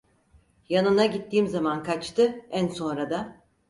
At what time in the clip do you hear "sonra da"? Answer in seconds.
2.67-3.35